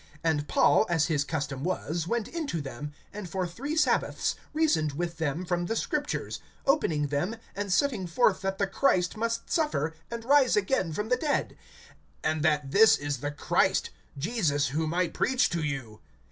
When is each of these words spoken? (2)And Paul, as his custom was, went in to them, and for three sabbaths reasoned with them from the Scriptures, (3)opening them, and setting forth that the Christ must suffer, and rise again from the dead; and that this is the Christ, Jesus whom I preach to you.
(2)And 0.25 0.47
Paul, 0.47 0.87
as 0.89 1.05
his 1.09 1.23
custom 1.23 1.63
was, 1.63 2.07
went 2.07 2.27
in 2.27 2.47
to 2.47 2.59
them, 2.59 2.91
and 3.13 3.29
for 3.29 3.45
three 3.45 3.75
sabbaths 3.75 4.33
reasoned 4.51 4.93
with 4.93 5.17
them 5.19 5.45
from 5.45 5.67
the 5.67 5.75
Scriptures, 5.75 6.39
(3)opening 6.65 7.11
them, 7.11 7.35
and 7.55 7.71
setting 7.71 8.07
forth 8.07 8.41
that 8.41 8.57
the 8.57 8.65
Christ 8.65 9.15
must 9.15 9.51
suffer, 9.51 9.93
and 10.09 10.25
rise 10.25 10.55
again 10.57 10.91
from 10.91 11.09
the 11.09 11.17
dead; 11.17 11.55
and 12.23 12.41
that 12.41 12.71
this 12.71 12.97
is 12.97 13.17
the 13.19 13.29
Christ, 13.29 13.91
Jesus 14.17 14.69
whom 14.69 14.91
I 14.91 15.07
preach 15.07 15.51
to 15.51 15.61
you. 15.63 15.99